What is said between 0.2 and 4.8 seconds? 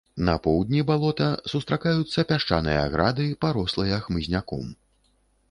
На поўдні балота сустракаюцца пясчаныя грады, парослыя хмызняком.